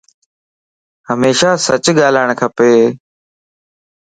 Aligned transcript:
ھميشا 1.09 1.51
سچ 1.65 1.85
ڳالاڙ 1.99 2.29
کپ 2.39 2.57